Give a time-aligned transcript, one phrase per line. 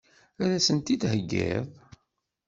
[0.43, 1.65] Ad as-ten-id-theggiḍ?